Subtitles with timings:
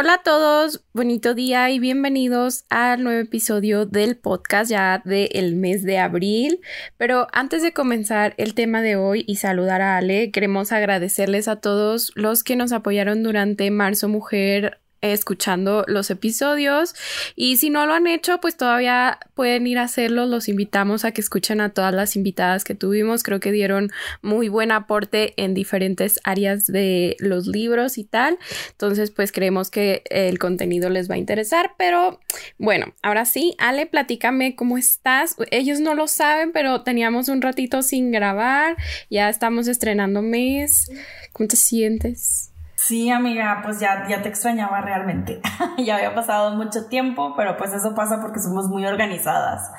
[0.00, 5.82] Hola a todos, bonito día y bienvenidos al nuevo episodio del podcast ya del mes
[5.82, 6.60] de abril.
[6.96, 11.56] Pero antes de comenzar el tema de hoy y saludar a Ale, queremos agradecerles a
[11.56, 16.94] todos los que nos apoyaron durante Marzo Mujer escuchando los episodios.
[17.36, 20.26] Y si no lo han hecho pues todavía pueden ir a hacerlo.
[20.26, 23.22] Los invitamos a que escuchen a todas las invitadas que tuvimos.
[23.22, 23.90] Creo que dieron
[24.22, 28.38] muy buen aporte en diferentes áreas de los libros y tal.
[28.70, 31.72] Entonces pues creemos que el contenido les va a interesar.
[31.78, 32.20] Pero
[32.58, 35.36] bueno ahora sí Ale platícame cómo estás.
[35.50, 38.76] Ellos no lo saben pero teníamos un ratito sin grabar.
[39.10, 40.88] Ya estamos estrenando mes.
[41.32, 42.47] ¿cómo te sientes?
[42.88, 45.42] Sí, amiga, pues ya, ya te extrañaba realmente.
[45.76, 49.70] ya había pasado mucho tiempo, pero pues eso pasa porque somos muy organizadas.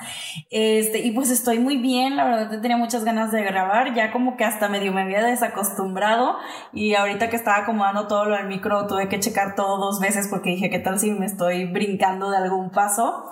[0.51, 4.37] Este, y pues estoy muy bien, la verdad tenía muchas ganas de grabar, ya como
[4.37, 6.37] que hasta medio me había desacostumbrado
[6.71, 10.27] y ahorita que estaba acomodando todo lo del micro tuve que checar todo dos veces
[10.29, 13.23] porque dije, ¿qué tal si me estoy brincando de algún paso?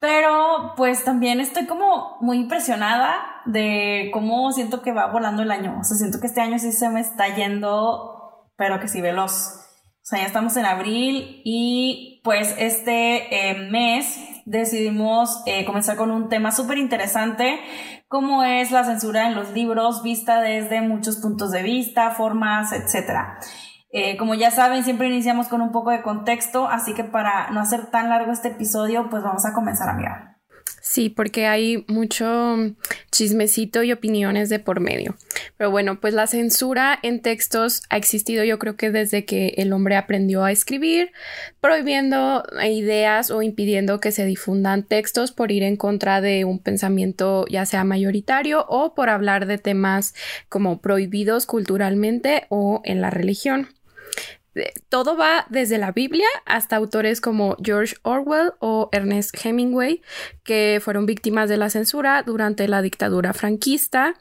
[0.00, 3.14] Pero pues también estoy como muy impresionada
[3.46, 5.78] de cómo siento que va volando el año.
[5.80, 8.11] O sea, siento que este año sí se me está yendo
[8.62, 9.56] pero que sí veloz.
[9.56, 16.12] O sea, ya estamos en abril y pues este eh, mes decidimos eh, comenzar con
[16.12, 17.58] un tema súper interesante,
[18.06, 23.18] como es la censura en los libros, vista desde muchos puntos de vista, formas, etc.
[23.90, 27.58] Eh, como ya saben, siempre iniciamos con un poco de contexto, así que para no
[27.58, 30.36] hacer tan largo este episodio, pues vamos a comenzar a mirar.
[30.84, 32.56] Sí, porque hay mucho
[33.12, 35.14] chismecito y opiniones de por medio.
[35.56, 39.72] Pero bueno, pues la censura en textos ha existido yo creo que desde que el
[39.72, 41.12] hombre aprendió a escribir,
[41.60, 47.46] prohibiendo ideas o impidiendo que se difundan textos por ir en contra de un pensamiento
[47.48, 50.16] ya sea mayoritario o por hablar de temas
[50.48, 53.68] como prohibidos culturalmente o en la religión
[54.88, 60.02] todo va desde la Biblia hasta autores como George Orwell o Ernest Hemingway,
[60.44, 64.14] que fueron víctimas de la censura durante la dictadura franquista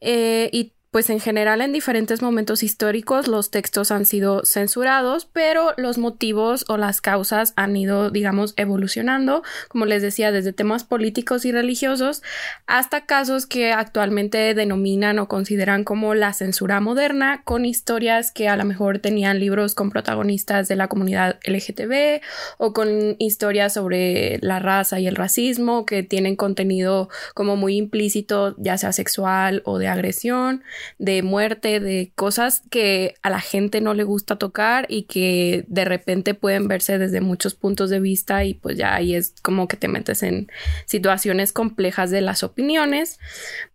[0.00, 5.72] eh, y pues en general en diferentes momentos históricos los textos han sido censurados, pero
[5.76, 11.44] los motivos o las causas han ido, digamos, evolucionando, como les decía, desde temas políticos
[11.44, 12.24] y religiosos
[12.66, 18.56] hasta casos que actualmente denominan o consideran como la censura moderna, con historias que a
[18.56, 22.20] lo mejor tenían libros con protagonistas de la comunidad LGTB
[22.56, 28.56] o con historias sobre la raza y el racismo que tienen contenido como muy implícito,
[28.58, 30.64] ya sea sexual o de agresión
[30.98, 35.84] de muerte, de cosas que a la gente no le gusta tocar y que de
[35.84, 39.76] repente pueden verse desde muchos puntos de vista y pues ya ahí es como que
[39.76, 40.50] te metes en
[40.86, 43.18] situaciones complejas de las opiniones.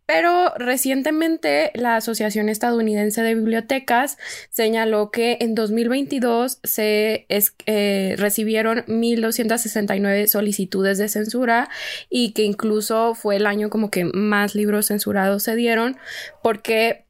[0.06, 4.18] Pero recientemente la Asociación Estadounidense de Bibliotecas
[4.50, 11.70] señaló que en 2022 se eh, recibieron 1.269 solicitudes de censura
[12.10, 15.96] y que incluso fue el año como que más libros censurados se dieron
[16.42, 17.03] porque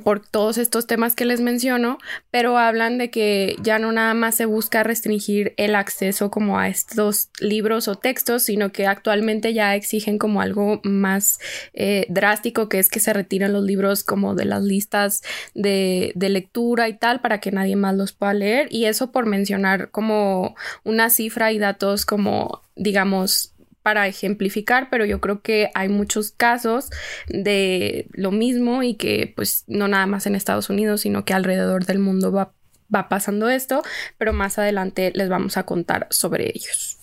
[0.00, 1.98] por todos estos temas que les menciono,
[2.30, 6.68] pero hablan de que ya no nada más se busca restringir el acceso como a
[6.68, 11.38] estos libros o textos, sino que actualmente ya exigen como algo más
[11.74, 15.22] eh, drástico, que es que se retiren los libros como de las listas
[15.54, 18.68] de, de lectura y tal, para que nadie más los pueda leer.
[18.70, 23.55] Y eso por mencionar como una cifra y datos como digamos
[23.86, 26.90] para ejemplificar, pero yo creo que hay muchos casos
[27.28, 31.86] de lo mismo y que pues no nada más en Estados Unidos, sino que alrededor
[31.86, 32.52] del mundo va,
[32.92, 33.84] va pasando esto,
[34.18, 36.95] pero más adelante les vamos a contar sobre ellos.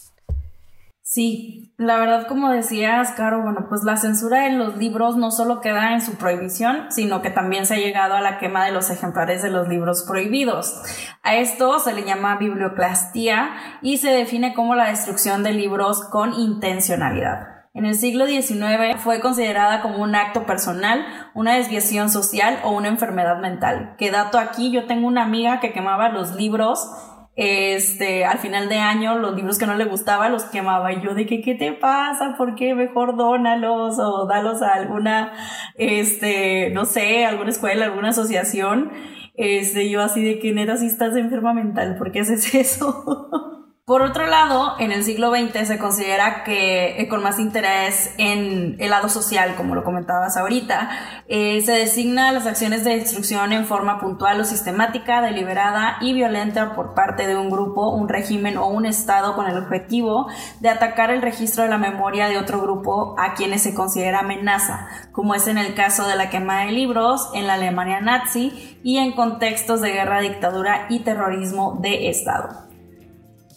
[1.13, 5.61] Sí, la verdad como decías, Caro, bueno, pues la censura en los libros no solo
[5.61, 8.89] queda en su prohibición, sino que también se ha llegado a la quema de los
[8.89, 10.81] ejemplares de los libros prohibidos.
[11.21, 13.51] A esto se le llama biblioclastía
[13.83, 17.53] y se define como la destrucción de libros con intencionalidad.
[17.75, 21.05] En el siglo XIX fue considerada como un acto personal,
[21.35, 23.93] una desviación social o una enfermedad mental.
[23.99, 26.87] Que dato aquí, yo tengo una amiga que quemaba los libros
[27.35, 31.25] este, al final de año los libros que no le gustaba los quemaba yo de
[31.25, 32.35] que, ¿qué te pasa?
[32.37, 32.75] ¿Por qué?
[32.75, 35.33] Mejor dónalos o dalos a alguna,
[35.77, 38.91] este, no sé, alguna escuela, alguna asociación.
[39.35, 43.52] Este, yo así de que neta si estás enferma mental, ¿por qué haces eso?
[43.85, 48.77] Por otro lado, en el siglo XX se considera que eh, con más interés en
[48.79, 50.89] el lado social, como lo comentabas ahorita,
[51.27, 56.75] eh, se designa las acciones de destrucción en forma puntual o sistemática, deliberada y violenta
[56.75, 60.29] por parte de un grupo, un régimen o un Estado con el objetivo
[60.61, 64.87] de atacar el registro de la memoria de otro grupo a quienes se considera amenaza,
[65.11, 68.99] como es en el caso de la quema de libros en la Alemania nazi y
[68.99, 72.72] en contextos de guerra, dictadura y terrorismo de Estado.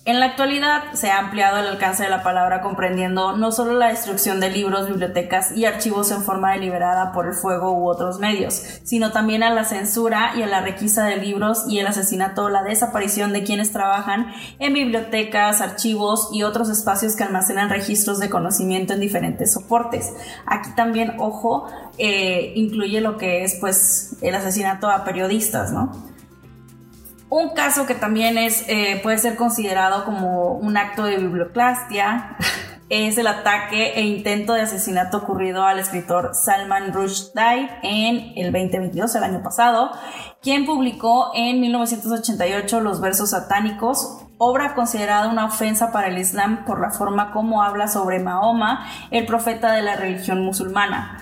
[0.06, 3.88] En la actualidad se ha ampliado el alcance de la palabra comprendiendo no solo la
[3.88, 8.54] destrucción de libros, bibliotecas y archivos en forma deliberada por el fuego u otros medios,
[8.84, 12.50] sino también a la censura y a la requisa de libros y el asesinato o
[12.50, 18.30] la desaparición de quienes trabajan en bibliotecas, archivos y otros espacios que almacenan registros de
[18.30, 20.12] conocimiento en diferentes soportes.
[20.46, 21.66] Aquí también, ojo,
[21.98, 26.15] eh, incluye lo que es pues el asesinato a periodistas, ¿no?
[27.28, 32.37] Un caso que también es, eh, puede ser considerado como un acto de biblioclastia
[32.88, 39.14] es el ataque e intento de asesinato ocurrido al escritor Salman Rushdie en el 2022,
[39.17, 39.90] el año pasado,
[40.40, 46.81] quien publicó en 1988 los versos satánicos, obra considerada una ofensa para el Islam por
[46.81, 51.19] la forma como habla sobre Mahoma, el profeta de la religión musulmana.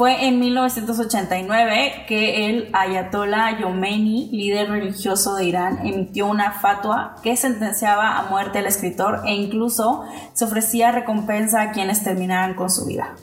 [0.00, 7.36] Fue en 1989 que el Ayatollah Khomeini, líder religioso de Irán, emitió una fatua que
[7.36, 12.86] sentenciaba a muerte al escritor e incluso se ofrecía recompensa a quienes terminaran con su
[12.86, 13.14] vida.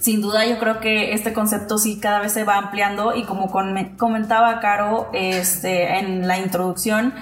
[0.00, 3.50] Sin duda yo creo que este concepto sí cada vez se va ampliando y como
[3.50, 7.14] comentaba Caro este, en la introducción,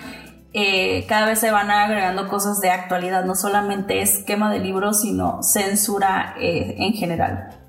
[0.53, 5.01] eh, cada vez se van agregando cosas de actualidad, no solamente es quema de libros,
[5.01, 7.64] sino censura eh, en general.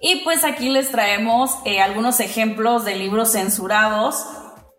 [0.00, 4.26] Y pues aquí les traemos eh, algunos ejemplos de libros censurados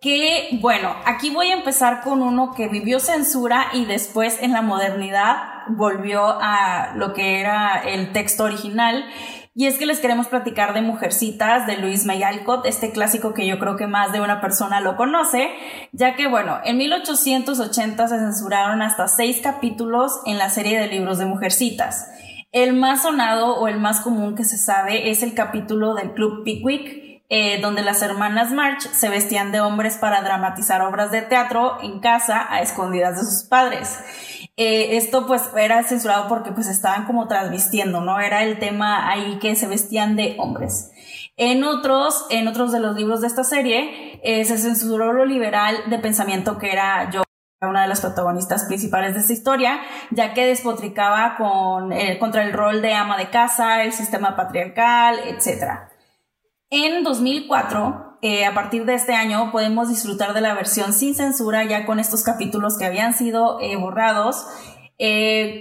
[0.01, 4.61] que, bueno, aquí voy a empezar con uno que vivió censura y después en la
[4.61, 5.37] modernidad
[5.69, 9.03] volvió a lo que era el texto original.
[9.57, 13.47] Y es que les queremos platicar de Mujercitas de Luis May Alcott, este clásico que
[13.47, 15.49] yo creo que más de una persona lo conoce,
[15.93, 21.17] ya que bueno, en 1880 se censuraron hasta seis capítulos en la serie de libros
[21.17, 22.05] de Mujercitas.
[22.55, 26.45] El más sonado o el más común que se sabe es el capítulo del Club
[26.45, 31.77] Pickwick, eh, donde las hermanas March se vestían de hombres para dramatizar obras de teatro
[31.83, 33.99] en casa a escondidas de sus padres.
[34.55, 38.21] Eh, esto pues era censurado porque pues estaban como transvistiendo, ¿no?
[38.21, 40.91] Era el tema ahí que se vestían de hombres.
[41.35, 45.75] En otros, en otros de los libros de esta serie, eh, se censuró lo liberal
[45.89, 47.24] de pensamiento que era yo
[47.67, 49.79] una de las protagonistas principales de esta historia,
[50.11, 55.19] ya que despotricaba con, eh, contra el rol de ama de casa, el sistema patriarcal,
[55.25, 55.91] etc.
[56.69, 61.63] En 2004, eh, a partir de este año, podemos disfrutar de la versión sin censura
[61.63, 64.47] ya con estos capítulos que habían sido eh, borrados,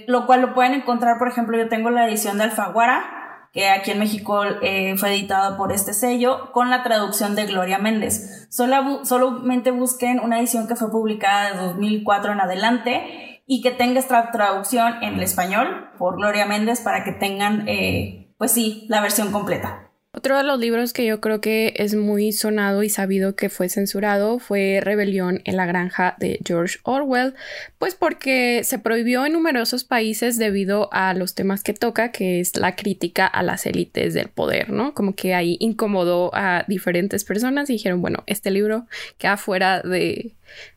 [0.06, 3.23] lo cual lo pueden encontrar, por ejemplo, yo tengo la edición de Alfaguara,
[3.54, 7.78] que aquí en México eh, fue editado por este sello, con la traducción de Gloria
[7.78, 8.48] Méndez.
[8.50, 14.00] Solo, solamente busquen una edición que fue publicada de 2004 en adelante y que tenga
[14.00, 19.00] esta traducción en el español por Gloria Méndez para que tengan, eh, pues sí, la
[19.00, 19.83] versión completa.
[20.16, 23.68] Otro de los libros que yo creo que es muy sonado y sabido que fue
[23.68, 27.34] censurado fue Rebelión en la granja de George Orwell,
[27.78, 32.56] pues porque se prohibió en numerosos países debido a los temas que toca, que es
[32.56, 34.94] la crítica a las élites del poder, ¿no?
[34.94, 38.86] Como que ahí incomodó a diferentes personas y dijeron, bueno, este libro
[39.18, 40.30] queda fuera de,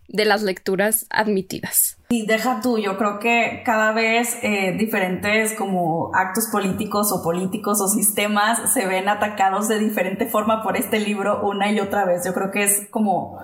[0.07, 1.97] de las lecturas admitidas.
[2.09, 7.81] Y deja tú, yo creo que cada vez eh, diferentes como actos políticos o políticos
[7.81, 12.25] o sistemas se ven atacados de diferente forma por este libro una y otra vez.
[12.25, 13.39] Yo creo que es como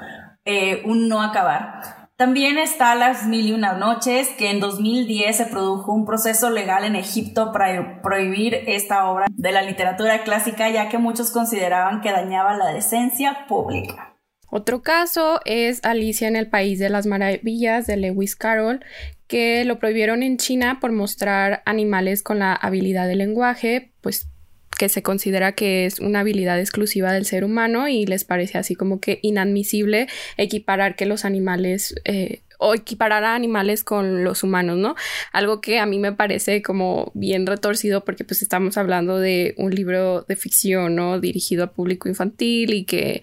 [0.46, 2.04] eh, un no acabar.
[2.16, 6.86] También está Las Mil y Una Noches, que en 2010 se produjo un proceso legal
[6.86, 12.12] en Egipto para prohibir esta obra de la literatura clásica, ya que muchos consideraban que
[12.12, 14.13] dañaba la decencia pública.
[14.56, 18.86] Otro caso es Alicia en el País de las Maravillas de Lewis Carroll,
[19.26, 24.28] que lo prohibieron en China por mostrar animales con la habilidad de lenguaje, pues
[24.78, 28.76] que se considera que es una habilidad exclusiva del ser humano y les parece así
[28.76, 30.08] como que inadmisible
[30.38, 34.96] equiparar que los animales eh, o equiparar a animales con los humanos, ¿no?
[35.32, 39.74] Algo que a mí me parece como bien retorcido porque pues estamos hablando de un
[39.74, 41.20] libro de ficción, ¿no?
[41.20, 43.22] Dirigido a público infantil y que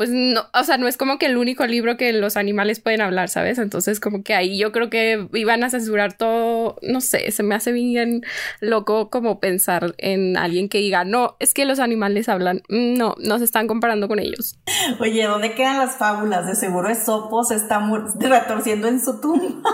[0.00, 3.02] pues no, o sea, no es como que el único libro que los animales pueden
[3.02, 3.58] hablar, ¿sabes?
[3.58, 7.54] Entonces como que ahí yo creo que iban a censurar todo, no sé, se me
[7.54, 8.22] hace bien
[8.60, 13.14] loco como pensar en alguien que diga, no, es que los animales hablan, mm, no,
[13.18, 14.58] no se están comparando con ellos.
[15.00, 16.46] Oye, ¿dónde quedan las fábulas?
[16.46, 17.86] De seguro Esopo se está
[18.20, 19.70] retorciendo en su tumba.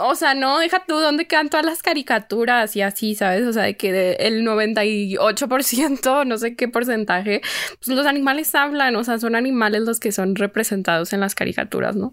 [0.00, 3.46] O sea, no, deja tú dónde quedan todas las caricaturas y así, ¿sabes?
[3.46, 7.40] O sea, de que el 98%, no sé qué porcentaje,
[7.84, 11.96] pues los animales hablan, o sea, son animales los que son representados en las caricaturas,
[11.96, 12.12] ¿no?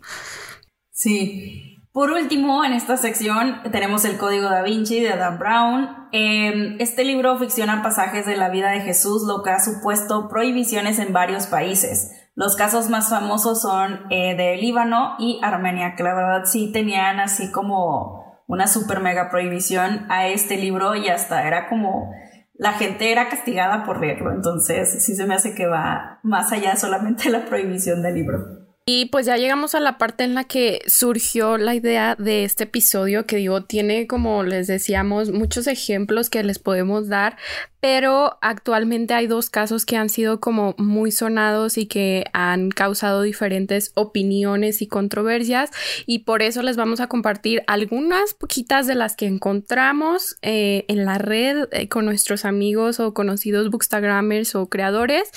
[0.91, 1.75] Sí.
[1.91, 6.07] Por último, en esta sección tenemos el Código da Vinci de Dan Brown.
[6.11, 10.99] Em, este libro ficciona pasajes de la vida de Jesús, lo que ha supuesto prohibiciones
[10.99, 12.11] en varios países.
[12.35, 17.19] Los casos más famosos son eh, de Líbano y Armenia, que la verdad sí tenían
[17.19, 22.11] así como una super mega prohibición a este libro y hasta era como
[22.59, 26.75] la gente era castigada por leerlo, entonces sí se me hace que va más allá
[26.75, 28.58] solamente de la prohibición del libro.
[28.91, 32.63] Y pues ya llegamos a la parte en la que surgió la idea de este
[32.63, 37.37] episodio que digo, tiene como les decíamos muchos ejemplos que les podemos dar,
[37.81, 43.21] pero actualmente hay dos casos que han sido como muy sonados y que han causado
[43.21, 45.69] diferentes opiniones y controversias
[46.07, 51.05] y por eso les vamos a compartir algunas poquitas de las que encontramos eh, en
[51.05, 55.29] la red eh, con nuestros amigos o conocidos bookstagrammers o creadores,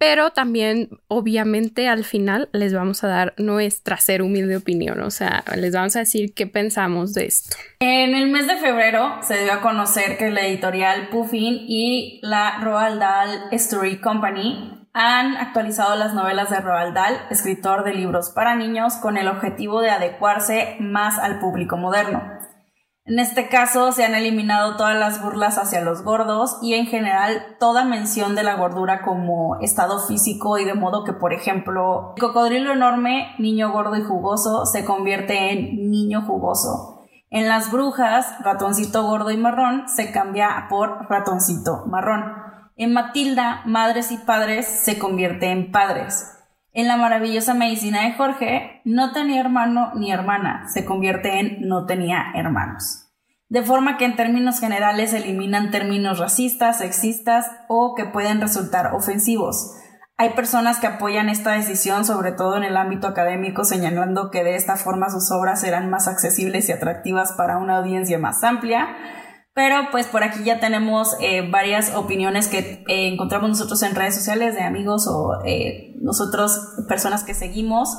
[0.00, 5.44] pero también obviamente al final les vamos a dar nuestra ser humilde opinión, o sea,
[5.56, 7.54] les vamos a decir qué pensamos de esto.
[7.80, 12.60] En el mes de febrero se dio a conocer que la editorial Puffin y la
[12.62, 18.54] Roald Dahl Story Company han actualizado las novelas de Roald Dahl, escritor de libros para
[18.56, 22.22] niños, con el objetivo de adecuarse más al público moderno.
[23.04, 27.56] En este caso se han eliminado todas las burlas hacia los gordos y en general
[27.58, 32.20] toda mención de la gordura como estado físico y de modo que, por ejemplo, el
[32.20, 39.04] cocodrilo enorme, niño gordo y jugoso, se convierte en niño jugoso en las brujas, ratoncito
[39.04, 42.24] gordo y marrón se cambia por ratoncito marrón.
[42.76, 46.39] En Matilda, madres y padres se convierte en padres.
[46.80, 51.84] En la maravillosa medicina de Jorge, no tenía hermano ni hermana, se convierte en no
[51.84, 53.12] tenía hermanos.
[53.50, 59.76] De forma que en términos generales eliminan términos racistas, sexistas o que pueden resultar ofensivos.
[60.16, 64.56] Hay personas que apoyan esta decisión, sobre todo en el ámbito académico, señalando que de
[64.56, 68.88] esta forma sus obras serán más accesibles y atractivas para una audiencia más amplia.
[69.52, 74.14] Pero pues por aquí ya tenemos eh, varias opiniones que eh, encontramos nosotros en redes
[74.14, 77.98] sociales de amigos o eh, nosotros, personas que seguimos.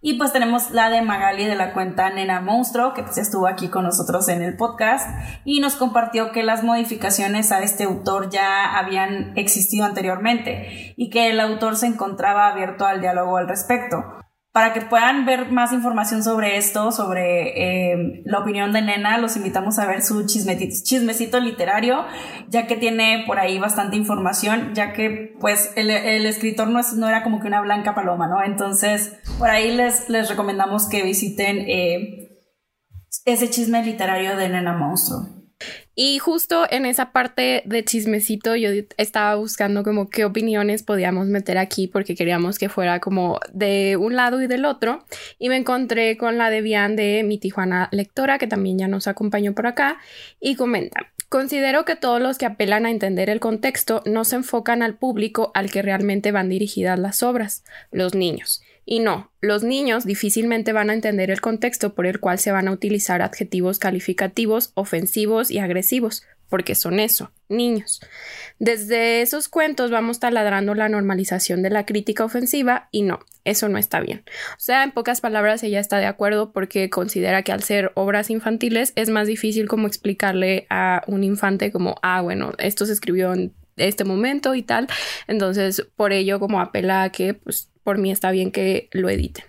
[0.00, 3.68] Y pues tenemos la de Magali de la cuenta Nena Monstruo, que pues estuvo aquí
[3.68, 5.08] con nosotros en el podcast
[5.44, 11.30] y nos compartió que las modificaciones a este autor ya habían existido anteriormente y que
[11.30, 14.04] el autor se encontraba abierto al diálogo al respecto.
[14.58, 19.36] Para que puedan ver más información sobre esto, sobre eh, la opinión de Nena, los
[19.36, 22.04] invitamos a ver su chismecito literario,
[22.48, 25.90] ya que tiene por ahí bastante información, ya que pues el,
[26.26, 28.42] escritor no, es, no era como que una blanca paloma, ¿no?
[28.42, 32.42] Entonces, por ahí les, les recomendamos que visiten eh,
[33.26, 35.37] ese chisme literario de Nena Monstruo.
[36.00, 41.58] Y justo en esa parte de chismecito yo estaba buscando como qué opiniones podíamos meter
[41.58, 45.04] aquí porque queríamos que fuera como de un lado y del otro.
[45.40, 49.08] Y me encontré con la de Bian de mi Tijuana lectora que también ya nos
[49.08, 49.98] acompañó por acá
[50.38, 51.00] y comenta.
[51.28, 55.50] Considero que todos los que apelan a entender el contexto no se enfocan al público
[55.52, 58.62] al que realmente van dirigidas las obras, los niños.
[58.90, 62.68] Y no, los niños difícilmente van a entender el contexto por el cual se van
[62.68, 68.00] a utilizar adjetivos calificativos ofensivos y agresivos, porque son eso, niños.
[68.58, 73.76] Desde esos cuentos vamos taladrando la normalización de la crítica ofensiva y no, eso no
[73.76, 74.24] está bien.
[74.52, 78.30] O sea, en pocas palabras ella está de acuerdo porque considera que al ser obras
[78.30, 83.34] infantiles es más difícil como explicarle a un infante como, ah, bueno, esto se escribió
[83.34, 84.88] en este momento y tal.
[85.26, 89.46] Entonces, por ello como apela a que pues por mí está bien que lo editen.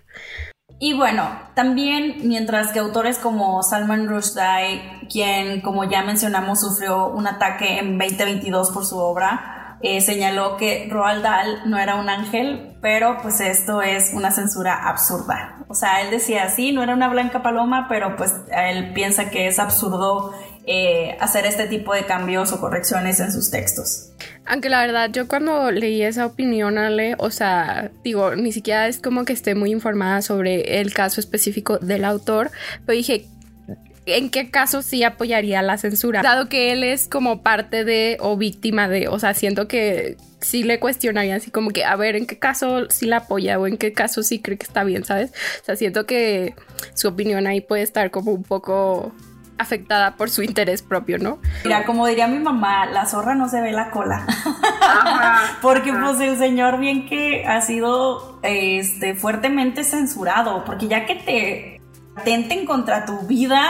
[0.78, 4.80] Y bueno, también mientras que autores como Salman Rushdie,
[5.12, 10.88] quien como ya mencionamos sufrió un ataque en 2022 por su obra, eh, señaló que
[10.90, 15.58] Roald Dahl no era un ángel, pero pues esto es una censura absurda.
[15.68, 19.48] O sea, él decía, sí, no era una blanca paloma, pero pues él piensa que
[19.48, 20.32] es absurdo
[20.66, 24.10] eh, hacer este tipo de cambios o correcciones en sus textos.
[24.46, 28.98] Aunque la verdad, yo cuando leí esa opinión, Ale, o sea, digo, ni siquiera es
[28.98, 32.50] como que esté muy informada sobre el caso específico del autor,
[32.84, 33.26] pero dije,
[34.06, 36.22] ¿en qué caso sí apoyaría la censura?
[36.22, 40.62] Dado que él es como parte de o víctima de, o sea, siento que sí
[40.62, 43.76] le cuestionaría así como que, a ver, ¿en qué caso sí la apoya o en
[43.76, 45.32] qué caso sí cree que está bien, ¿sabes?
[45.62, 46.54] O sea, siento que
[46.94, 49.14] su opinión ahí puede estar como un poco
[49.60, 51.38] afectada por su interés propio, ¿no?
[51.64, 54.26] Mira, como diría mi mamá, la zorra no se ve la cola.
[55.62, 61.80] porque pues el señor bien que ha sido este fuertemente censurado, porque ya que te
[62.16, 63.62] atenten contra tu vida.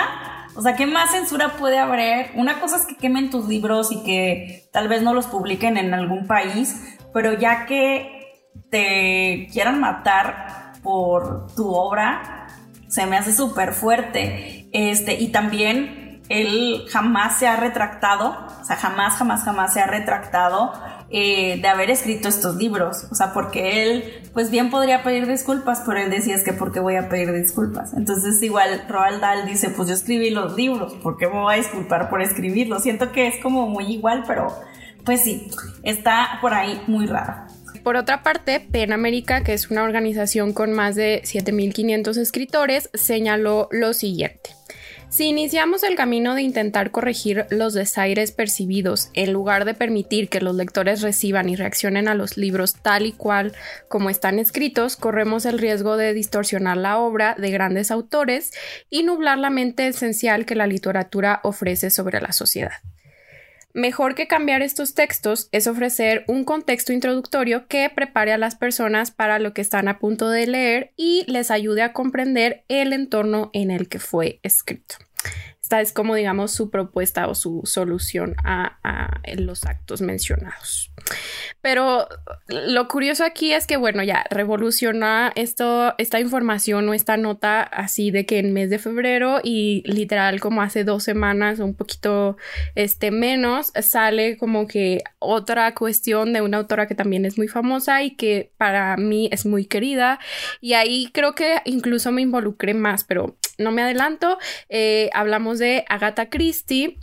[0.56, 2.30] O sea, ¿qué más censura puede haber?
[2.34, 5.94] Una cosa es que quemen tus libros y que tal vez no los publiquen en
[5.94, 8.20] algún país, pero ya que
[8.70, 12.48] te quieran matar por tu obra,
[12.88, 14.59] se me hace súper fuerte.
[14.72, 19.86] Este, y también él jamás se ha retractado, o sea, jamás, jamás, jamás se ha
[19.86, 20.72] retractado
[21.10, 23.08] eh, de haber escrito estos libros.
[23.10, 26.70] O sea, porque él, pues bien podría pedir disculpas, pero él decía es que ¿por
[26.70, 27.94] qué voy a pedir disculpas?
[27.94, 31.56] Entonces igual Roald Dahl dice, pues yo escribí los libros, ¿por qué me voy a
[31.56, 32.84] disculpar por escribirlos?
[32.84, 34.56] Siento que es como muy igual, pero
[35.04, 35.50] pues sí,
[35.82, 37.46] está por ahí muy raro.
[37.82, 43.68] Por otra parte, PEN América, que es una organización con más de 7.500 escritores, señaló
[43.72, 44.59] lo siguiente.
[45.10, 50.40] Si iniciamos el camino de intentar corregir los desaires percibidos en lugar de permitir que
[50.40, 53.52] los lectores reciban y reaccionen a los libros tal y cual
[53.88, 58.52] como están escritos, corremos el riesgo de distorsionar la obra de grandes autores
[58.88, 62.74] y nublar la mente esencial que la literatura ofrece sobre la sociedad.
[63.72, 69.12] Mejor que cambiar estos textos es ofrecer un contexto introductorio que prepare a las personas
[69.12, 73.50] para lo que están a punto de leer y les ayude a comprender el entorno
[73.52, 74.96] en el que fue escrito.
[75.70, 80.90] Esta es como digamos su propuesta o su solución a, los actos mencionados.
[81.60, 82.08] Pero
[82.48, 88.10] lo curioso aquí es que, bueno, ya revoluciona esto, esta información o esta nota así
[88.10, 92.36] de que en mes de febrero y literal como hace dos semanas o un poquito
[92.74, 98.02] este, menos, sale como que otra cuestión de una autora que también es muy famosa
[98.02, 100.18] y que para mí es muy querida.
[100.60, 104.38] Y ahí creo que incluso me involucré más, pero no me adelanto.
[104.68, 106.98] Eh, hablamos de Agatha Christie.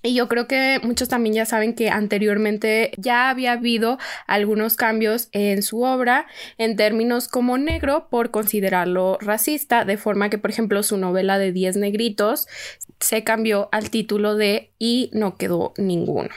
[0.00, 5.28] Y yo creo que muchos también ya saben que anteriormente ya había habido algunos cambios
[5.32, 6.26] en su obra
[6.56, 11.50] en términos como negro por considerarlo racista, de forma que, por ejemplo, su novela de
[11.50, 12.46] 10 negritos
[13.00, 16.30] se cambió al título de Y no quedó ninguno.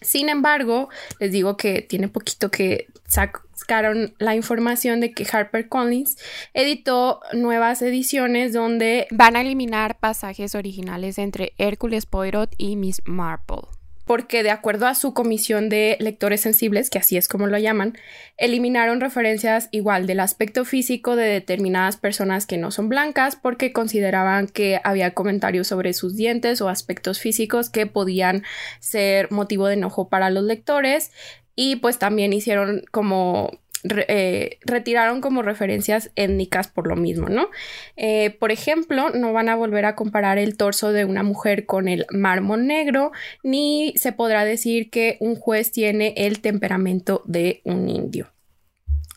[0.00, 0.88] Sin embargo,
[1.18, 6.16] les digo que tiene poquito que sacaron la información de que HarperCollins
[6.54, 13.79] editó nuevas ediciones donde van a eliminar pasajes originales entre Hércules Poirot y Miss Marple
[14.10, 17.96] porque de acuerdo a su comisión de lectores sensibles, que así es como lo llaman,
[18.38, 24.48] eliminaron referencias igual del aspecto físico de determinadas personas que no son blancas porque consideraban
[24.48, 28.42] que había comentarios sobre sus dientes o aspectos físicos que podían
[28.80, 31.12] ser motivo de enojo para los lectores.
[31.54, 37.48] Y pues también hicieron como eh, retiraron como referencias étnicas por lo mismo, ¿no?
[37.96, 41.88] Eh, por ejemplo, no van a volver a comparar el torso de una mujer con
[41.88, 43.12] el mármol negro,
[43.42, 48.30] ni se podrá decir que un juez tiene el temperamento de un indio.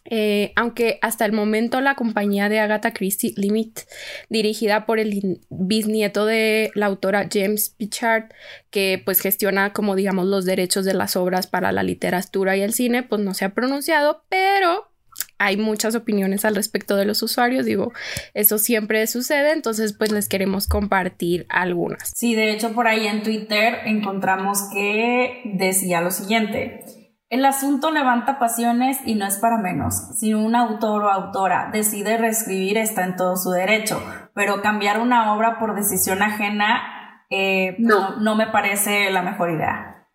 [0.06, 3.82] Eh, aunque hasta el momento la compañía de Agatha Christie Limit,
[4.30, 8.26] dirigida por el bisnieto de la autora James Pichard,
[8.70, 12.74] que pues gestiona como digamos los derechos de las obras para la literatura y el
[12.74, 14.90] cine, pues no se ha pronunciado, pero
[15.38, 17.92] hay muchas opiniones al respecto de los usuarios, digo,
[18.34, 22.12] eso siempre sucede, entonces pues les queremos compartir algunas.
[22.16, 27.03] Sí, de hecho por ahí en Twitter encontramos que decía lo siguiente.
[27.34, 29.96] El asunto levanta pasiones y no es para menos.
[30.20, 34.00] Si un autor o autora decide reescribir está en todo su derecho,
[34.36, 38.18] pero cambiar una obra por decisión ajena eh, no.
[38.18, 40.06] no me parece la mejor idea.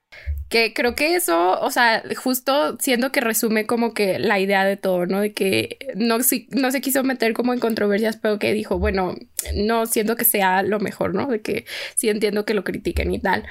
[0.49, 4.77] Que creo que eso, o sea, justo siendo que resume como que la idea de
[4.77, 5.21] todo, ¿no?
[5.21, 9.17] De que no, no se quiso meter como en controversias, pero que dijo, bueno,
[9.55, 11.27] no siento que sea lo mejor, ¿no?
[11.27, 13.45] De que sí entiendo que lo critiquen y tal.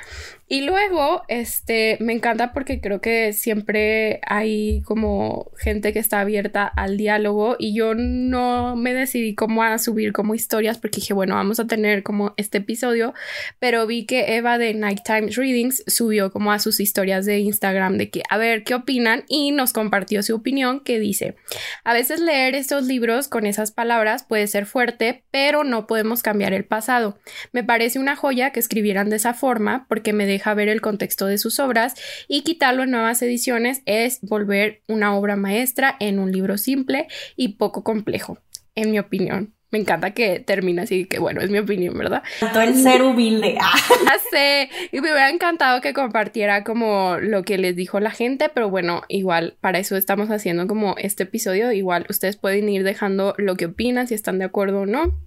[0.49, 6.65] Y luego, este, me encanta porque creo que siempre hay como gente que está abierta
[6.65, 11.35] al diálogo y yo no me decidí como a subir como historias porque dije, bueno,
[11.35, 13.13] vamos a tener como este episodio,
[13.59, 18.09] pero vi que Eva de Nighttime Readings subió como a sus historias de Instagram de
[18.09, 19.25] que, a ver, ¿qué opinan?
[19.27, 21.35] Y nos compartió su opinión que dice,
[21.83, 26.53] a veces leer estos libros con esas palabras puede ser fuerte, pero no podemos cambiar
[26.53, 27.19] el pasado.
[27.51, 31.27] Me parece una joya que escribieran de esa forma porque me deja ver el contexto
[31.27, 31.93] de sus obras
[32.27, 37.57] y quitarlo en nuevas ediciones es volver una obra maestra en un libro simple y
[37.57, 38.39] poco complejo,
[38.73, 39.53] en mi opinión.
[39.69, 42.23] Me encanta que termine así, que bueno, es mi opinión, ¿verdad?
[42.39, 43.55] Todo el ser humilde.
[44.05, 48.47] ya sé, y me hubiera encantado que compartiera como lo que les dijo la gente,
[48.47, 53.33] pero bueno, igual para eso estamos haciendo como este episodio, igual ustedes pueden ir dejando
[53.37, 55.19] lo que opinan, si están de acuerdo o no.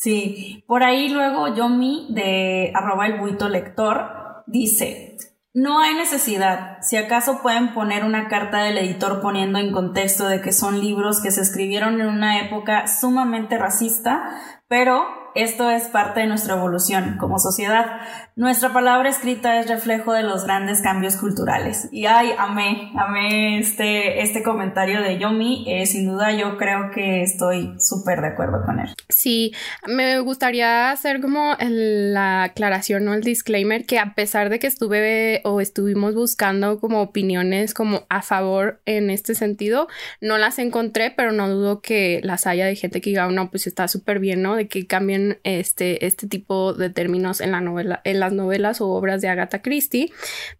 [0.00, 5.18] Sí, por ahí luego Yomi de arroba el buito lector dice,
[5.52, 6.78] no hay necesidad.
[6.80, 11.20] Si acaso pueden poner una carta del editor poniendo en contexto de que son libros
[11.20, 17.16] que se escribieron en una época sumamente racista, pero esto es parte de nuestra evolución
[17.18, 18.00] como sociedad.
[18.36, 21.88] Nuestra palabra escrita es reflejo de los grandes cambios culturales.
[21.92, 25.64] Y ay, amé, amé este, este comentario de Yomi.
[25.68, 28.88] Eh, sin duda yo creo que estoy súper de acuerdo con él.
[29.08, 29.52] Sí,
[29.86, 35.40] me gustaría hacer como la aclaración o el disclaimer que a pesar de que estuve
[35.44, 39.88] o estuvimos buscando como opiniones como a favor en este sentido,
[40.20, 43.66] no las encontré, pero no dudo que las haya de gente que diga, no, pues
[43.66, 44.56] está súper bien, ¿no?
[44.56, 48.88] De que cambien este, este tipo de términos en, la novela, en las novelas o
[48.90, 50.12] obras de Agatha Christie.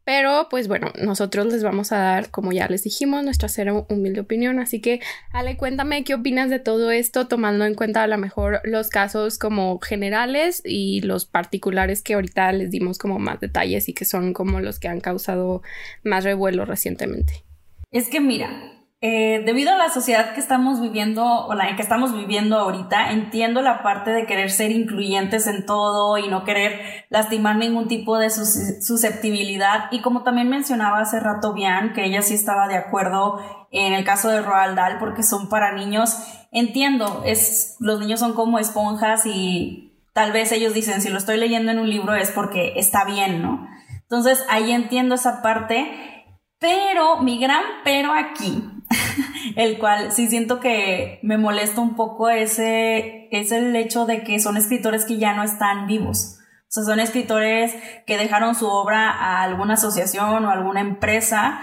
[0.04, 4.20] Pero pues bueno, nosotros les vamos a dar, como ya les dijimos, nuestra cero humilde
[4.20, 4.58] opinión.
[4.58, 5.00] Así que,
[5.32, 9.38] Ale, cuéntame qué opinas de todo esto, tomando en cuenta a lo mejor los casos
[9.38, 14.32] como generales y los particulares que ahorita les dimos como más detalles y que son
[14.32, 15.62] como los que han causado
[16.04, 17.44] más revuelo recientemente.
[17.90, 22.12] Es que mira, eh, debido a la sociedad que estamos viviendo o la que estamos
[22.12, 27.56] viviendo ahorita, entiendo la parte de querer ser incluyentes en todo y no querer lastimar
[27.56, 29.84] ningún tipo de susceptibilidad.
[29.90, 34.04] Y como también mencionaba hace rato Bian, que ella sí estaba de acuerdo en el
[34.04, 36.16] caso de Roald Dahl porque son para niños,
[36.52, 41.38] entiendo, es, los niños son como esponjas y tal vez ellos dicen, si lo estoy
[41.38, 43.66] leyendo en un libro es porque está bien, ¿no?
[44.02, 46.19] Entonces ahí entiendo esa parte,
[46.60, 48.62] pero mi gran pero aquí
[49.56, 54.38] el cual sí siento que me molesta un poco ese, es el hecho de que
[54.38, 56.38] son escritores que ya no están vivos.
[56.62, 57.74] O sea, son escritores
[58.06, 61.60] que dejaron su obra a alguna asociación o alguna empresa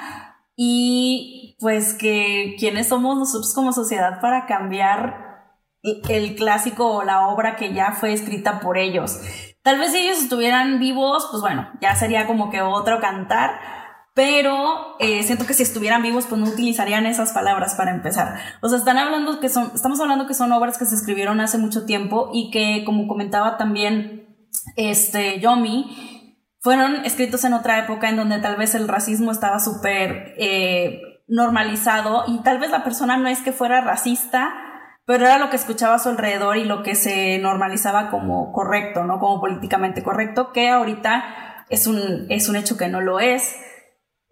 [0.56, 5.28] y pues que quienes somos nosotros como sociedad para cambiar
[6.10, 9.22] el clásico o la obra que ya fue escrita por ellos.
[9.62, 13.60] Tal vez si ellos estuvieran vivos, pues bueno, ya sería como que otro cantar,
[14.18, 18.40] pero eh, siento que si estuvieran vivos pues no utilizarían esas palabras para empezar.
[18.64, 21.60] O sea, están hablando que son, estamos hablando que son obras que se escribieron hace
[21.60, 28.16] mucho tiempo y que como comentaba también este Yomi, fueron escritos en otra época en
[28.16, 33.28] donde tal vez el racismo estaba súper eh, normalizado y tal vez la persona no
[33.28, 34.52] es que fuera racista,
[35.06, 39.04] pero era lo que escuchaba a su alrededor y lo que se normalizaba como correcto,
[39.04, 39.20] ¿no?
[39.20, 43.56] Como políticamente correcto, que ahorita es un, es un hecho que no lo es.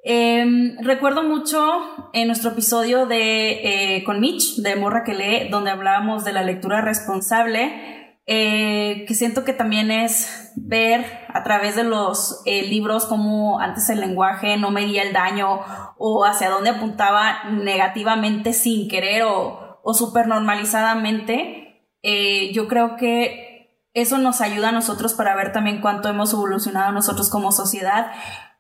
[0.07, 1.81] Em, recuerdo mucho
[2.13, 6.43] en nuestro episodio de, eh, con Mitch, de Morra que lee, donde hablábamos de la
[6.43, 13.07] lectura responsable, eh, que siento que también es ver a través de los eh, libros
[13.07, 15.61] cómo antes el lenguaje no medía el daño
[15.97, 21.83] o hacia dónde apuntaba negativamente sin querer o, o súper normalizadamente.
[22.53, 23.55] yo creo que
[23.95, 28.11] eso nos ayuda a nosotros para ver también cuánto hemos evolucionado nosotros como sociedad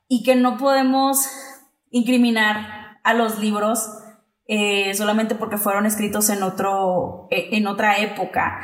[0.07, 1.27] y que no podemos
[1.89, 3.89] incriminar a los libros
[4.47, 8.61] eh, solamente porque fueron escritos en, otro, eh, en otra época.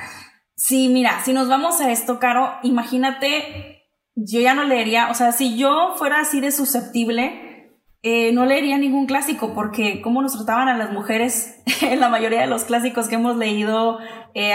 [0.55, 5.31] Sí, mira, si nos vamos a esto, Caro, imagínate, yo ya no leería, o sea,
[5.31, 7.71] si yo fuera así de susceptible,
[8.03, 12.41] eh, no leería ningún clásico, porque cómo nos trataban a las mujeres en la mayoría
[12.41, 13.97] de los clásicos que hemos leído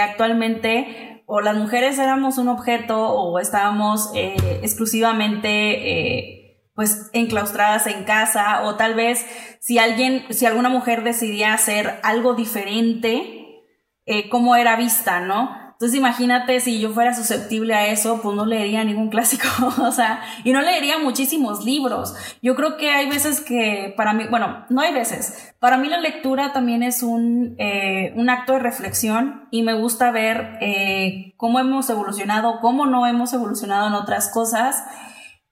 [0.01, 6.36] actualmente, o las mujeres éramos un objeto o estábamos exclusivamente
[6.77, 9.25] pues enclaustradas en casa o tal vez
[9.59, 13.63] si alguien, si alguna mujer decidía hacer algo diferente,
[14.05, 15.57] eh, cómo era vista, ¿no?
[15.71, 19.47] Entonces imagínate si yo fuera susceptible a eso, pues no leería ningún clásico,
[19.81, 22.13] o sea, y no leería muchísimos libros.
[22.43, 25.99] Yo creo que hay veces que para mí, bueno, no hay veces, para mí la
[25.99, 31.59] lectura también es un, eh, un acto de reflexión y me gusta ver eh, cómo
[31.59, 34.83] hemos evolucionado, cómo no hemos evolucionado en otras cosas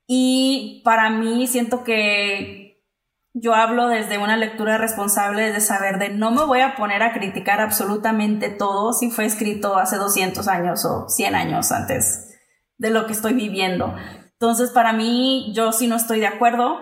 [0.07, 2.65] y para mí siento que
[3.33, 7.11] yo hablo desde una lectura responsable, desde saber de no me voy a poner a
[7.11, 12.33] criticar absolutamente todo si fue escrito hace 200 años o 100 años antes
[12.77, 13.93] de lo que estoy viviendo.
[14.39, 16.79] Entonces, para mí, yo sí no estoy de acuerdo.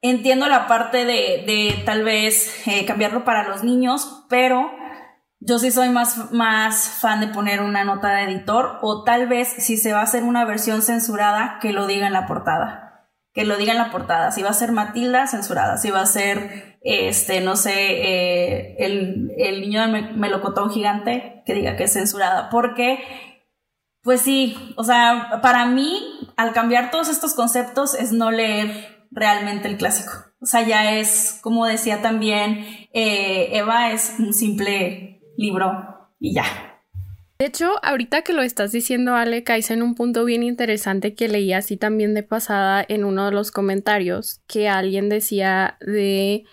[0.00, 4.70] Entiendo la parte de, tal vez eh, cambiarlo para los niños, pero
[5.40, 9.48] yo sí soy más, más fan de poner una nota de editor o tal vez
[9.48, 13.10] si se va a hacer una versión censurada, que lo diga en la portada.
[13.34, 14.32] Que lo diga en la portada.
[14.32, 15.76] Si va a ser Matilda, censurada.
[15.76, 21.52] Si va a ser, este, no sé, eh, el, el, niño del melocotón gigante, que
[21.52, 22.48] diga que es censurada.
[22.48, 23.04] Porque,
[24.02, 29.68] pues sí, o sea, para mí, al cambiar todos estos conceptos es no leer realmente
[29.68, 30.12] el clásico.
[30.40, 35.72] O sea, ya es, como decía también eh, Eva, es un simple libro
[36.18, 36.44] y ya.
[37.38, 41.28] De hecho, ahorita que lo estás diciendo, Ale, caes en un punto bien interesante que
[41.28, 46.44] leí así también de pasada en uno de los comentarios, que alguien decía de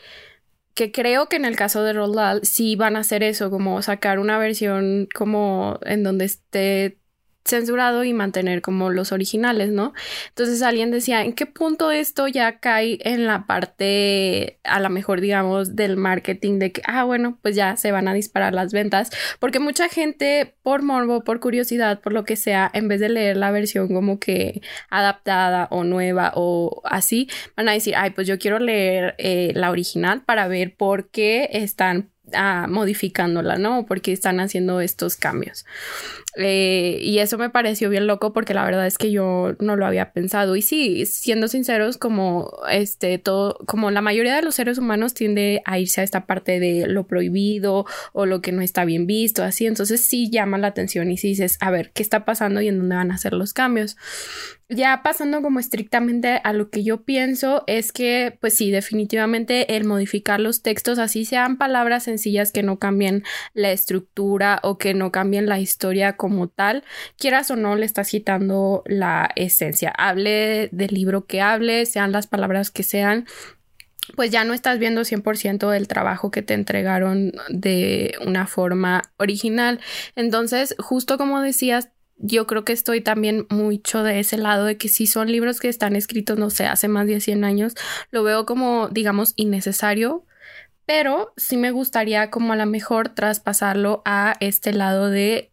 [0.73, 4.19] que creo que en el caso de Roald sí van a hacer eso, como sacar
[4.19, 6.97] una versión como en donde esté
[7.45, 9.93] censurado y mantener como los originales, ¿no?
[10.29, 15.21] Entonces alguien decía, ¿en qué punto esto ya cae en la parte, a lo mejor
[15.21, 19.09] digamos, del marketing de que, ah, bueno, pues ya se van a disparar las ventas?
[19.39, 23.37] Porque mucha gente, por morbo, por curiosidad, por lo que sea, en vez de leer
[23.37, 28.39] la versión como que adaptada o nueva o así, van a decir, ay, pues yo
[28.39, 33.85] quiero leer eh, la original para ver por qué están ah, modificándola, ¿no?
[33.85, 35.65] Porque están haciendo estos cambios.
[36.35, 39.85] Eh, y eso me pareció bien loco porque la verdad es que yo no lo
[39.85, 40.55] había pensado.
[40.55, 45.61] Y sí, siendo sinceros, como este, todo, como la mayoría de los seres humanos tiende
[45.65, 49.43] a irse a esta parte de lo prohibido o lo que no está bien visto,
[49.43, 49.65] así.
[49.67, 52.79] Entonces sí llama la atención y si dices, a ver, ¿qué está pasando y en
[52.79, 53.97] dónde van a hacer los cambios?
[54.69, 59.83] Ya pasando como estrictamente a lo que yo pienso es que, pues sí, definitivamente el
[59.83, 65.11] modificar los textos, así sean palabras sencillas que no cambien la estructura o que no
[65.11, 66.83] cambien la historia como tal,
[67.17, 69.93] quieras o no, le estás quitando la esencia.
[69.97, 73.25] Hable del libro que hable, sean las palabras que sean,
[74.15, 79.79] pues ya no estás viendo 100% del trabajo que te entregaron de una forma original.
[80.15, 84.87] Entonces, justo como decías, yo creo que estoy también mucho de ese lado de que
[84.87, 87.73] si son libros que están escritos, no sé, hace más de 100 años,
[88.11, 90.25] lo veo como, digamos, innecesario
[90.85, 95.52] pero sí me gustaría como a lo mejor traspasarlo a este lado de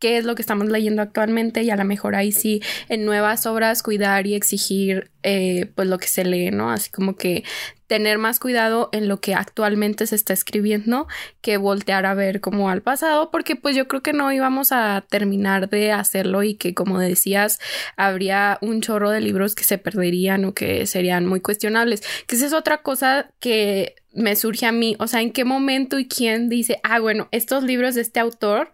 [0.00, 3.46] qué es lo que estamos leyendo actualmente y a lo mejor ahí sí en nuevas
[3.46, 6.72] obras cuidar y exigir eh, pues lo que se lee, ¿no?
[6.72, 7.44] Así como que
[7.86, 11.08] tener más cuidado en lo que actualmente se está escribiendo
[11.40, 15.04] que voltear a ver como al pasado porque pues yo creo que no íbamos a
[15.10, 17.58] terminar de hacerlo y que como decías
[17.96, 22.46] habría un chorro de libros que se perderían o que serían muy cuestionables que esa
[22.46, 26.48] es otra cosa que me surge a mí o sea en qué momento y quién
[26.48, 28.70] dice ah bueno estos libros de este autor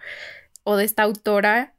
[0.66, 1.75] o de esta autora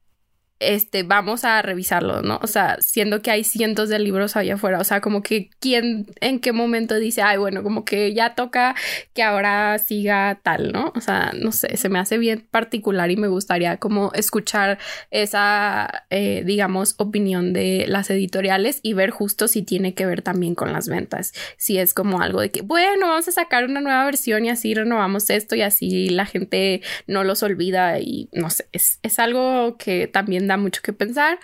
[0.60, 2.40] este, vamos a revisarlo, ¿no?
[2.42, 6.08] O sea, siendo que hay cientos de libros allá afuera, o sea, como que quién,
[6.20, 8.76] en qué momento dice, ay, bueno, como que ya toca
[9.14, 10.92] que ahora siga tal, ¿no?
[10.96, 14.80] O sea, no sé, se me hace bien particular y me gustaría como escuchar
[15.12, 20.56] esa, eh, digamos, opinión de las editoriales y ver justo si tiene que ver también
[20.56, 24.06] con las ventas, si es como algo de que, bueno, vamos a sacar una nueva
[24.06, 28.68] versión y así renovamos esto y así la gente no los olvida y no sé,
[28.72, 31.40] es, es algo que también da mucho que pensar.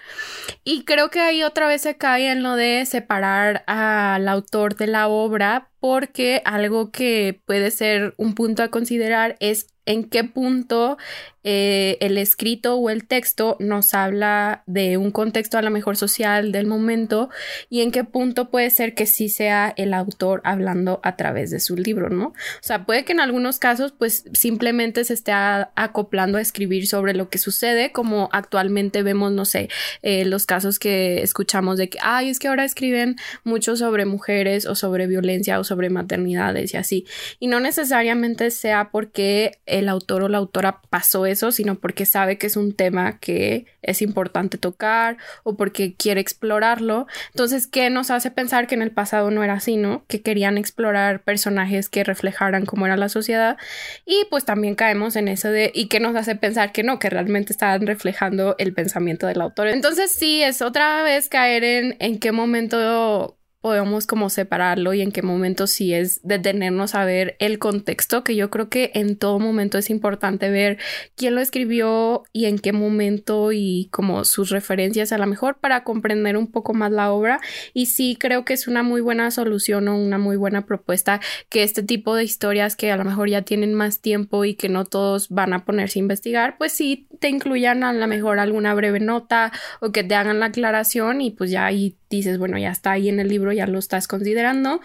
[0.63, 4.87] Y creo que ahí otra vez se cae en lo de separar al autor de
[4.87, 10.97] la obra porque algo que puede ser un punto a considerar es en qué punto
[11.45, 16.53] eh, el escrito o el texto nos habla de un contexto a lo mejor social
[16.53, 17.29] del momento
[17.69, 21.59] y en qué punto puede ser que sí sea el autor hablando a través de
[21.59, 22.27] su libro, ¿no?
[22.27, 27.13] O sea, puede que en algunos casos pues simplemente se esté acoplando a escribir sobre
[27.13, 29.69] lo que sucede, como actualmente vemos, no sé,
[30.01, 34.65] eh, los casos que escuchamos de que, ay, es que ahora escriben mucho sobre mujeres
[34.65, 37.05] o sobre violencia o sobre maternidades y así.
[37.39, 42.37] Y no necesariamente sea porque el autor o la autora pasó eso, sino porque sabe
[42.37, 47.07] que es un tema que es importante tocar o porque quiere explorarlo.
[47.31, 50.05] Entonces, ¿qué nos hace pensar que en el pasado no era así, ¿no?
[50.07, 53.57] Que querían explorar personajes que reflejaran cómo era la sociedad
[54.05, 57.09] y pues también caemos en eso de y qué nos hace pensar que no, que
[57.09, 59.67] realmente estaban reflejando el pensamiento del autor.
[59.67, 65.13] Entonces, sí, es otra vez caer en en qué momento podemos como separarlo y en
[65.13, 69.39] qué momento sí es detenernos a ver el contexto, que yo creo que en todo
[69.39, 70.77] momento es importante ver
[71.15, 75.85] quién lo escribió y en qué momento y como sus referencias a lo mejor para
[75.85, 77.39] comprender un poco más la obra.
[77.73, 81.63] Y sí creo que es una muy buena solución o una muy buena propuesta que
[81.63, 84.83] este tipo de historias que a lo mejor ya tienen más tiempo y que no
[84.83, 88.99] todos van a ponerse a investigar, pues sí te incluyan a lo mejor alguna breve
[88.99, 92.91] nota o que te hagan la aclaración y pues ya ahí dices, bueno, ya está
[92.91, 94.79] ahí en el libro, ya lo estás considerando.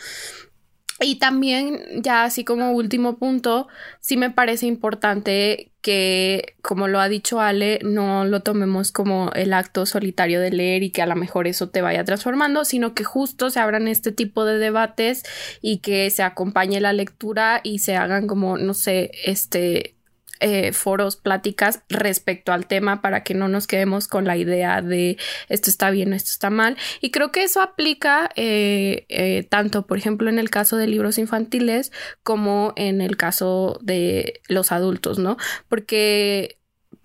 [1.01, 3.69] Y también, ya así como último punto,
[4.01, 9.53] sí me parece importante que, como lo ha dicho Ale, no lo tomemos como el
[9.53, 13.05] acto solitario de leer y que a lo mejor eso te vaya transformando, sino que
[13.05, 15.23] justo se abran este tipo de debates
[15.63, 19.98] y que se acompañe la lectura y se hagan como, no sé, este,
[20.41, 25.17] eh, foros, pláticas respecto al tema para que no nos quedemos con la idea de
[25.49, 26.77] esto está bien, esto está mal.
[27.01, 31.19] Y creo que eso aplica eh, eh, tanto, por ejemplo, en el caso de libros
[31.19, 35.37] infantiles como en el caso de los adultos, ¿no?
[35.69, 36.58] Porque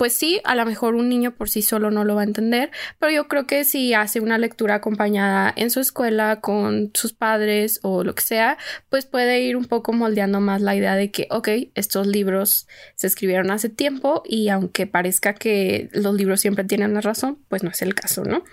[0.04, 2.72] pues sí, a lo mejor un niño por sí solo no lo va a entender,
[3.00, 7.80] pero yo creo que si hace una lectura acompañada en su escuela con sus padres
[7.84, 8.58] o lo que sea,
[8.90, 13.08] pues puede ir un poco moldeando más la idea de que, ok, estos libros se
[13.08, 17.70] escribieron hace tiempo y aunque parezca que los libros siempre tienen la razón, pues no
[17.70, 18.44] es el caso, ¿no?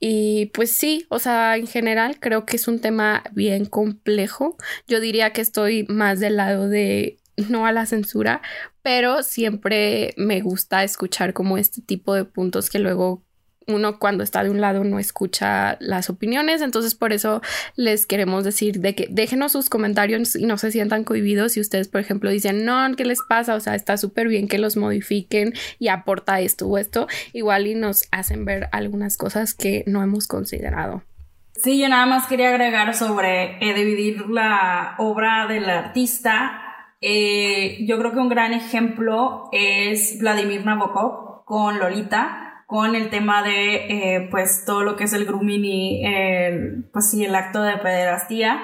[0.00, 4.56] Y pues sí, o sea, en general creo que es un tema bien complejo.
[4.88, 8.42] Yo diría que estoy más del lado de no a la censura,
[8.82, 13.22] pero siempre me gusta escuchar como este tipo de puntos que luego
[13.66, 17.42] uno cuando está de un lado no escucha las opiniones, entonces por eso
[17.74, 21.88] les queremos decir de que déjenos sus comentarios y no se sientan cohibidos si ustedes,
[21.88, 23.54] por ejemplo, dicen, no, ¿qué les pasa?
[23.54, 27.74] O sea, está súper bien que los modifiquen y aporta esto o esto, igual y
[27.74, 31.02] nos hacen ver algunas cosas que no hemos considerado.
[31.54, 36.65] Sí, yo nada más quería agregar sobre eh, dividir la obra del artista.
[37.00, 43.42] Eh, yo creo que un gran ejemplo es Vladimir Nabokov con Lolita con el tema
[43.42, 46.02] de eh, pues todo lo que es el grooming y
[46.92, 48.60] pues sí, el acto de pederastía.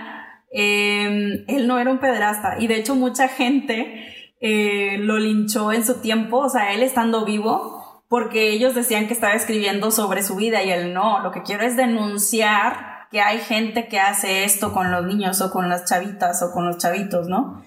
[0.51, 4.13] Em, él no era un pederasta y de hecho mucha gente
[4.45, 9.15] eh, lo linchó en su tiempo, o sea, él estando vivo, porque ellos decían que
[9.15, 13.39] estaba escribiendo sobre su vida y él no, lo que quiero es denunciar que hay
[13.39, 17.29] gente que hace esto con los niños o con las chavitas o con los chavitos,
[17.29, 17.63] ¿no?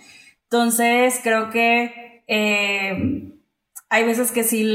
[0.55, 3.33] Entonces creo que eh,
[3.89, 4.65] hay veces que sí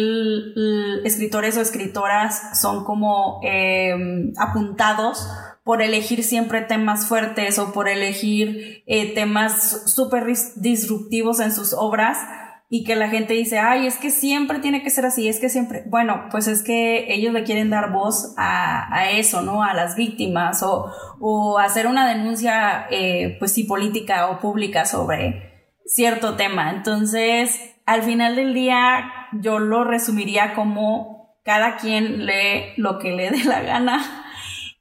[1.04, 5.26] escritores o escritoras son como em, apuntados
[5.64, 12.18] por elegir siempre temas fuertes o por elegir eh, temas súper disruptivos en sus obras
[12.68, 15.48] y que la gente dice, ay, es que siempre tiene que ser así, es que
[15.48, 19.64] siempre, bueno, pues es que ellos le quieren dar voz a, eso, ¿no?
[19.64, 25.49] A las víctimas o, hacer una denuncia, eh, pues sí, política o pública sobre
[25.94, 26.70] cierto tema.
[26.70, 33.31] Entonces, al final del día yo lo resumiría como cada quien lee lo que le
[33.31, 34.26] dé la gana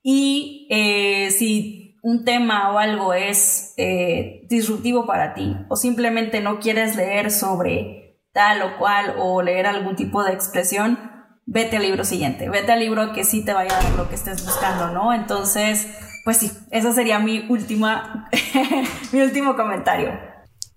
[0.04, 6.60] y eh, si un tema o algo es eh, disruptivo para ti o simplemente no
[6.60, 11.00] quieres leer sobre tal o cual o leer algún tipo de expresión,
[11.46, 14.16] vete al libro siguiente, vete al libro que sí te vaya a dar lo que
[14.16, 15.14] estés buscando, ¿no?
[15.14, 15.88] Entonces,
[16.24, 18.30] pues sí, ese sería mi última,
[19.12, 20.29] mi último comentario.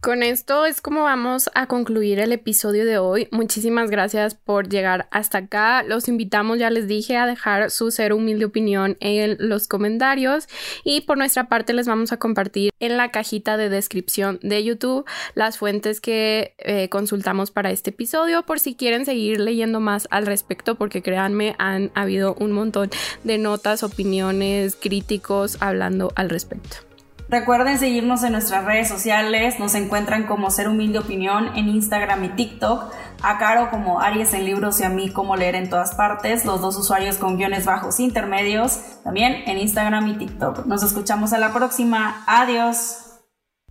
[0.03, 3.29] Con esto es como vamos a concluir el episodio de hoy.
[3.31, 5.85] Muchísimas gracias por llegar hasta acá.
[5.85, 10.49] Los invitamos, ya les dije, a dejar su ser humilde opinión en los comentarios
[10.83, 15.07] y por nuestra parte les vamos a compartir en la cajita de descripción de YouTube
[15.37, 20.27] las fuentes que eh, consultamos para este episodio por si quieren seguir leyendo más al
[20.27, 22.91] respecto porque créanme han habido un montón
[23.23, 26.92] de notas, opiniones, críticos hablando al respecto.
[27.33, 32.29] Recuerden seguirnos en nuestras redes sociales, nos encuentran como Ser Humilde Opinión en Instagram y
[32.29, 32.93] TikTok,
[33.23, 36.61] a Caro como Aries en Libros y a mí como Leer en todas partes, los
[36.61, 40.67] dos usuarios con guiones bajos intermedios, también en Instagram y TikTok.
[40.67, 43.23] Nos escuchamos a la próxima, adiós.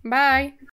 [0.02, 0.58] Bye.